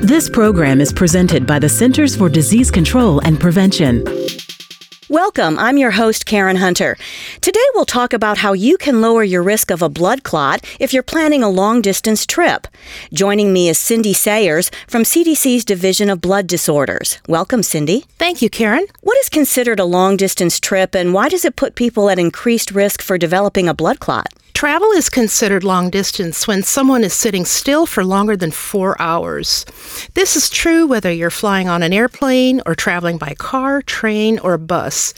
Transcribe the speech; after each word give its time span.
This 0.00 0.28
program 0.28 0.80
is 0.80 0.92
presented 0.92 1.46
by 1.46 1.58
the 1.58 1.68
Centers 1.68 2.14
for 2.14 2.28
Disease 2.28 2.70
Control 2.70 3.18
and 3.20 3.40
Prevention. 3.40 4.04
Welcome. 5.08 5.58
I'm 5.58 5.78
your 5.78 5.92
host, 5.92 6.26
Karen 6.26 6.56
Hunter. 6.56 6.98
Today 7.40 7.64
we'll 7.74 7.86
talk 7.86 8.12
about 8.12 8.38
how 8.38 8.52
you 8.52 8.76
can 8.76 9.00
lower 9.00 9.24
your 9.24 9.42
risk 9.42 9.70
of 9.70 9.80
a 9.80 9.88
blood 9.88 10.22
clot 10.22 10.62
if 10.78 10.92
you're 10.92 11.02
planning 11.02 11.42
a 11.42 11.48
long 11.48 11.80
distance 11.80 12.26
trip. 12.26 12.68
Joining 13.12 13.52
me 13.52 13.70
is 13.70 13.78
Cindy 13.78 14.12
Sayers 14.12 14.70
from 14.86 15.02
CDC's 15.02 15.64
Division 15.64 16.10
of 16.10 16.20
Blood 16.20 16.46
Disorders. 16.46 17.18
Welcome, 17.26 17.62
Cindy. 17.62 18.04
Thank 18.18 18.42
you, 18.42 18.50
Karen. 18.50 18.86
What 19.00 19.16
is 19.18 19.30
considered 19.30 19.80
a 19.80 19.84
long 19.84 20.18
distance 20.18 20.60
trip 20.60 20.94
and 20.94 21.14
why 21.14 21.30
does 21.30 21.44
it 21.44 21.56
put 21.56 21.74
people 21.74 22.10
at 22.10 22.18
increased 22.18 22.70
risk 22.70 23.00
for 23.00 23.16
developing 23.16 23.66
a 23.66 23.74
blood 23.74 23.98
clot? 23.98 24.28
Travel 24.56 24.90
is 24.92 25.10
considered 25.10 25.64
long 25.64 25.90
distance 25.90 26.48
when 26.48 26.62
someone 26.62 27.04
is 27.04 27.12
sitting 27.12 27.44
still 27.44 27.84
for 27.84 28.02
longer 28.02 28.38
than 28.38 28.50
four 28.50 28.96
hours. 28.98 29.66
This 30.14 30.34
is 30.34 30.48
true 30.48 30.86
whether 30.86 31.12
you're 31.12 31.28
flying 31.28 31.68
on 31.68 31.82
an 31.82 31.92
airplane 31.92 32.62
or 32.64 32.74
traveling 32.74 33.18
by 33.18 33.34
car, 33.34 33.82
train, 33.82 34.38
or 34.38 34.56
bus. 34.56 35.12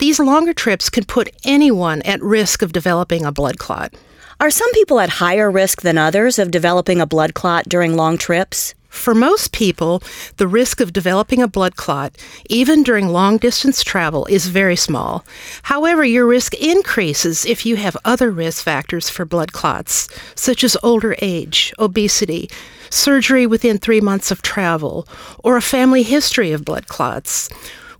These 0.00 0.20
longer 0.20 0.52
trips 0.52 0.90
can 0.90 1.04
put 1.06 1.34
anyone 1.44 2.02
at 2.02 2.20
risk 2.20 2.60
of 2.60 2.74
developing 2.74 3.24
a 3.24 3.32
blood 3.32 3.56
clot. 3.56 3.94
Are 4.38 4.50
some 4.50 4.70
people 4.72 5.00
at 5.00 5.08
higher 5.08 5.50
risk 5.50 5.80
than 5.80 5.96
others 5.96 6.38
of 6.38 6.50
developing 6.50 7.00
a 7.00 7.06
blood 7.06 7.32
clot 7.32 7.66
during 7.66 7.96
long 7.96 8.18
trips? 8.18 8.74
For 8.94 9.14
most 9.14 9.52
people, 9.52 10.02
the 10.38 10.48
risk 10.48 10.80
of 10.80 10.94
developing 10.94 11.42
a 11.42 11.48
blood 11.48 11.76
clot, 11.76 12.16
even 12.48 12.82
during 12.82 13.08
long 13.08 13.36
distance 13.36 13.82
travel, 13.82 14.24
is 14.26 14.46
very 14.46 14.76
small. 14.76 15.26
However, 15.64 16.04
your 16.04 16.26
risk 16.26 16.54
increases 16.54 17.44
if 17.44 17.66
you 17.66 17.76
have 17.76 17.98
other 18.06 18.30
risk 18.30 18.64
factors 18.64 19.10
for 19.10 19.26
blood 19.26 19.52
clots, 19.52 20.08
such 20.34 20.64
as 20.64 20.76
older 20.82 21.16
age, 21.20 21.74
obesity, 21.78 22.48
surgery 22.88 23.46
within 23.46 23.76
three 23.76 24.00
months 24.00 24.30
of 24.30 24.40
travel, 24.40 25.06
or 25.42 25.58
a 25.58 25.62
family 25.62 26.02
history 26.02 26.52
of 26.52 26.64
blood 26.64 26.86
clots. 26.86 27.50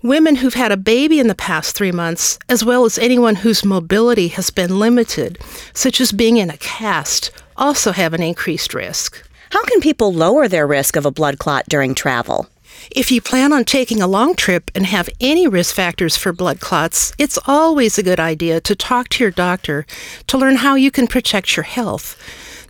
Women 0.00 0.36
who've 0.36 0.55
had 0.55 0.72
a 0.72 0.77
baby 0.78 1.18
in 1.18 1.27
the 1.27 1.34
past 1.34 1.74
three 1.77 1.92
months, 1.92 2.38
as 2.48 2.64
well 2.64 2.86
as 2.86 2.98
anyone 2.98 3.34
whose 3.34 3.64
mobility 3.64 4.28
has 4.28 4.48
been 4.48 4.78
limited, 4.78 5.38
such 5.74 6.00
as 6.00 6.12
being 6.12 6.38
in 6.38 6.48
a 6.48 6.56
cast, 6.56 7.30
also 7.58 7.92
have 7.92 8.14
an 8.14 8.22
increased 8.22 8.72
risk. 8.72 9.22
How 9.55 9.62
can 9.62 9.80
people 9.80 10.12
lower 10.12 10.48
their 10.48 10.66
risk 10.66 10.97
of 10.97 11.06
a 11.06 11.12
blood 11.12 11.38
clot 11.38 11.66
during 11.69 11.94
travel? 11.94 12.48
If 12.91 13.12
you 13.12 13.20
plan 13.20 13.52
on 13.52 13.64
taking 13.64 14.02
a 14.02 14.08
long 14.08 14.34
trip 14.34 14.69
and 14.74 14.84
have 14.84 15.08
any 15.20 15.46
risk 15.46 15.77
factors 15.77 16.16
for 16.16 16.33
blood 16.33 16.58
clots, 16.58 17.12
it's 17.19 17.38
always 17.46 17.96
a 17.96 18.02
good 18.02 18.19
idea 18.19 18.61
to 18.62 18.74
talk 18.74 19.11
to 19.11 19.22
your 19.22 19.30
doctor 19.30 19.86
to 20.27 20.36
learn 20.36 20.56
how 20.56 20.74
you 20.74 20.91
can 20.91 21.06
protect 21.06 21.56
your 21.56 21.62
health. 21.62 22.19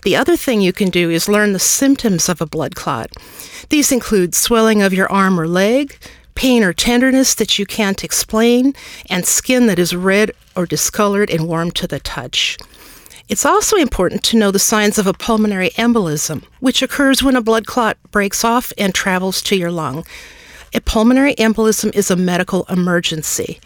The 0.02 0.14
other 0.14 0.36
thing 0.36 0.60
you 0.60 0.74
can 0.74 0.90
do 0.90 1.08
is 1.08 1.26
learn 1.26 1.54
the 1.54 1.58
symptoms 1.58 2.28
of 2.28 2.42
a 2.42 2.46
blood 2.46 2.74
clot. 2.74 3.10
These 3.70 3.90
include 3.90 4.34
swelling 4.34 4.82
of 4.82 4.92
your 4.92 5.10
arm 5.10 5.40
or 5.40 5.48
leg, 5.48 5.96
pain 6.34 6.62
or 6.62 6.74
tenderness 6.74 7.34
that 7.36 7.58
you 7.58 7.64
can't 7.64 8.04
explain, 8.04 8.74
and 9.08 9.24
skin 9.24 9.68
that 9.68 9.78
is 9.78 9.96
red 9.96 10.32
or 10.54 10.66
discolored 10.66 11.30
and 11.30 11.48
warm 11.48 11.70
to 11.70 11.86
the 11.86 12.00
touch. 12.00 12.58
It's 13.26 13.46
also 13.46 13.78
important 13.78 14.22
to 14.24 14.36
know 14.36 14.50
the 14.50 14.58
signs 14.58 14.98
of 14.98 15.06
a 15.06 15.14
pulmonary 15.14 15.70
embolism, 15.70 16.44
which 16.60 16.82
occurs 16.82 17.22
when 17.22 17.36
a 17.36 17.40
blood 17.40 17.66
clot 17.66 17.96
breaks 18.10 18.44
off 18.44 18.70
and 18.76 18.94
travels 18.94 19.40
to 19.42 19.56
your 19.56 19.70
lung. 19.70 20.04
A 20.74 20.82
pulmonary 20.82 21.34
embolism 21.36 21.94
is 21.94 22.10
a 22.10 22.16
medical 22.16 22.64
emergency. 22.68 23.60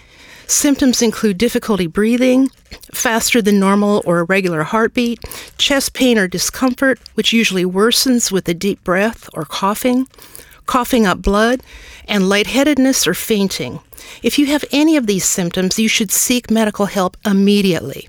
Symptoms 0.47 1.03
include 1.03 1.39
difficulty 1.39 1.89
breathing, 1.89 2.51
faster 2.95 3.43
than 3.43 3.59
normal 3.59 4.01
or 4.07 4.21
irregular 4.21 4.63
heartbeat, 4.63 5.25
chest 5.59 5.93
pain 5.93 6.19
or 6.19 6.29
discomfort, 6.29 7.01
which 7.15 7.33
usually 7.33 7.65
worsens 7.65 8.31
with 8.31 8.49
a 8.49 8.55
deep 8.55 8.83
breath 8.85 9.29
or 9.35 9.45
coughing, 9.45 10.07
coughing 10.67 11.05
up 11.05 11.21
blood, 11.21 11.63
and 12.07 12.29
lightheadedness 12.29 13.09
or 13.09 13.15
fainting. 13.15 13.81
If 14.23 14.39
you 14.39 14.47
have 14.47 14.65
any 14.71 14.97
of 14.97 15.09
these 15.09 15.25
symptoms, 15.25 15.81
you 15.81 15.89
should 15.89 16.13
seek 16.13 16.49
medical 16.49 16.87
help 16.87 17.17
immediately. 17.27 18.09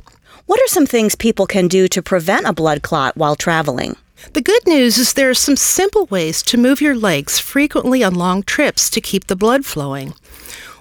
What 0.49 0.59
are 0.61 0.67
some 0.67 0.87
things 0.87 1.13
people 1.13 1.45
can 1.45 1.67
do 1.67 1.87
to 1.89 2.01
prevent 2.01 2.47
a 2.47 2.53
blood 2.53 2.81
clot 2.81 3.15
while 3.15 3.35
traveling? 3.35 3.97
The 4.33 4.41
good 4.41 4.65
news 4.65 4.97
is 4.97 5.13
there 5.13 5.29
are 5.29 5.35
some 5.35 5.55
simple 5.55 6.07
ways 6.07 6.41
to 6.41 6.57
move 6.57 6.81
your 6.81 6.95
legs 6.95 7.37
frequently 7.37 8.03
on 8.03 8.15
long 8.15 8.41
trips 8.41 8.89
to 8.89 8.99
keep 8.99 9.27
the 9.27 9.35
blood 9.35 9.63
flowing. 9.63 10.15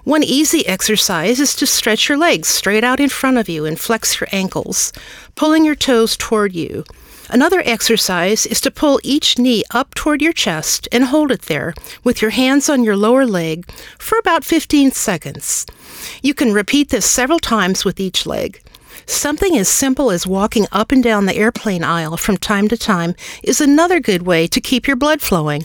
One 0.05 0.23
easy 0.23 0.65
exercise 0.65 1.39
is 1.39 1.55
to 1.55 1.67
stretch 1.67 2.09
your 2.09 2.17
legs 2.17 2.47
straight 2.47 2.83
out 2.83 2.99
in 2.99 3.09
front 3.09 3.37
of 3.37 3.47
you 3.47 3.65
and 3.65 3.79
flex 3.79 4.19
your 4.19 4.27
ankles, 4.31 4.91
pulling 5.35 5.65
your 5.65 5.75
toes 5.75 6.17
toward 6.17 6.55
you. 6.55 6.83
Another 7.29 7.61
exercise 7.63 8.47
is 8.47 8.59
to 8.61 8.71
pull 8.71 8.99
each 9.03 9.37
knee 9.37 9.63
up 9.69 9.93
toward 9.93 10.19
your 10.19 10.33
chest 10.33 10.87
and 10.91 11.03
hold 11.03 11.29
it 11.31 11.43
there 11.43 11.75
with 12.03 12.23
your 12.23 12.31
hands 12.31 12.69
on 12.69 12.83
your 12.83 12.97
lower 12.97 13.23
leg 13.23 13.69
for 13.99 14.17
about 14.17 14.43
15 14.43 14.93
seconds. 14.93 15.67
You 16.23 16.33
can 16.33 16.53
repeat 16.53 16.89
this 16.89 17.05
several 17.05 17.37
times 17.37 17.85
with 17.85 17.99
each 17.99 18.25
leg. 18.25 18.59
Something 19.05 19.57
as 19.57 19.67
simple 19.67 20.11
as 20.11 20.27
walking 20.27 20.67
up 20.71 20.91
and 20.91 21.03
down 21.03 21.25
the 21.25 21.35
airplane 21.35 21.83
aisle 21.83 22.17
from 22.17 22.37
time 22.37 22.67
to 22.69 22.77
time 22.77 23.15
is 23.43 23.61
another 23.61 23.99
good 23.99 24.23
way 24.23 24.47
to 24.47 24.61
keep 24.61 24.87
your 24.87 24.95
blood 24.95 25.21
flowing. 25.21 25.63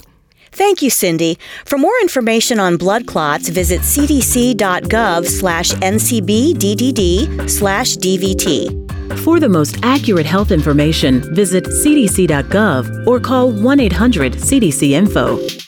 Thank 0.52 0.82
you, 0.82 0.90
Cindy. 0.90 1.36
For 1.64 1.78
more 1.78 1.98
information 2.00 2.60
on 2.60 2.76
blood 2.76 3.06
clots, 3.06 3.48
visit 3.48 3.80
cdc.gov 3.80 5.26
slash 5.26 5.72
ncbddd 5.72 7.50
slash 7.50 7.96
dvt. 7.96 9.18
For 9.18 9.40
the 9.40 9.48
most 9.48 9.78
accurate 9.82 10.26
health 10.26 10.52
information, 10.52 11.34
visit 11.34 11.64
cdc.gov 11.64 13.06
or 13.06 13.20
call 13.20 13.50
1 13.50 13.80
800 13.80 14.34
CDC 14.34 14.90
Info. 14.90 15.63